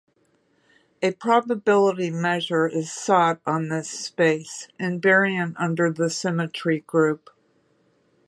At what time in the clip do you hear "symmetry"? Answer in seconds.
6.09-6.79